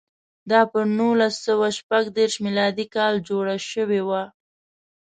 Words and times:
دا 0.51 0.61
پر 0.71 0.83
نولس 0.97 1.35
سوه 1.45 1.67
شپږ 1.77 2.03
دېرش 2.17 2.35
میلادي 2.45 2.85
کال 2.95 3.13
جوړه 3.29 3.55
شوې 3.71 4.01
وه. 4.07 4.23